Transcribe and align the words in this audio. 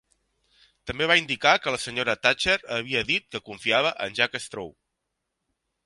També 0.91 1.09
va 1.11 1.17
indicar 1.19 1.51
que 1.65 1.73
la 1.75 1.81
senyora 1.85 2.17
Thatcher 2.25 2.57
havia 2.79 3.05
dit 3.13 3.29
que 3.35 3.45
confiava 3.51 3.93
en 4.07 4.21
Jack 4.23 4.43
Straw. 4.47 4.77